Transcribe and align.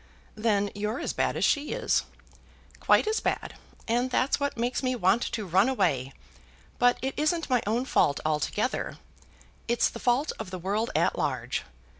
"Then 0.33 0.71
you're 0.73 0.99
as 0.99 1.13
bad 1.13 1.37
as 1.37 1.45
she 1.45 1.73
is." 1.73 2.05
"Quite 2.79 3.05
as 3.05 3.19
bad; 3.19 3.53
and 3.87 4.09
that's 4.09 4.39
what 4.39 4.57
makes 4.57 4.81
me 4.81 4.95
want 4.95 5.21
to 5.33 5.45
run 5.45 5.69
away. 5.69 6.11
But 6.79 6.97
it 7.03 7.13
isn't 7.17 7.51
my 7.51 7.61
own 7.67 7.85
fault 7.85 8.19
altogether. 8.25 8.97
It's 9.67 9.89
the 9.91 9.99
fault 9.99 10.31
of 10.39 10.49
the 10.49 10.57
world 10.57 10.89
at 10.95 11.19
large. 11.19 11.65